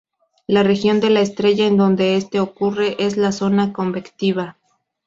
[0.47, 4.57] La región de la estrella en donde esto ocurre es la zona convectiva.